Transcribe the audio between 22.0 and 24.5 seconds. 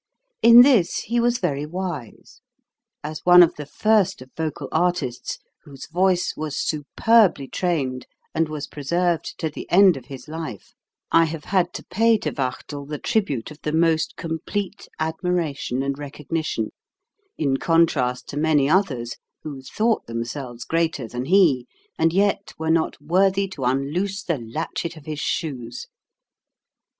yet were not worthy to unloose the